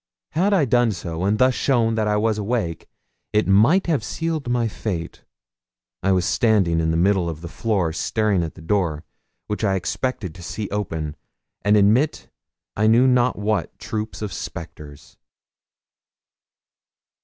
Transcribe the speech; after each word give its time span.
Had 0.31 0.51
I 0.51 0.65
done 0.65 0.91
so, 0.93 1.25
and 1.25 1.37
thus 1.37 1.53
shown 1.53 1.93
that 1.93 2.07
I 2.07 2.17
was 2.17 2.39
awake, 2.39 2.89
it 3.33 3.47
might 3.47 3.85
have 3.85 4.03
sealed 4.03 4.49
my 4.49 4.67
fate. 4.67 5.23
I 6.01 6.11
was 6.11 6.25
standing 6.25 6.79
in 6.79 6.89
the 6.89 6.97
middle 6.97 7.29
of 7.29 7.41
the 7.41 7.47
floor 7.47 7.93
staring 7.93 8.41
at 8.41 8.55
the 8.55 8.63
door, 8.63 9.03
which 9.45 9.63
I 9.63 9.75
expected 9.75 10.33
to 10.33 10.41
see 10.41 10.67
open, 10.71 11.15
and 11.61 11.77
admit 11.77 12.31
I 12.75 12.87
knew 12.87 13.05
not 13.05 13.37
what 13.37 13.77
troop 13.77 14.19
of 14.23 14.33
spectres. 14.33 15.17